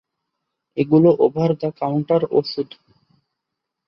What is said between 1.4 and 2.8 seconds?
The counter ওষুধ।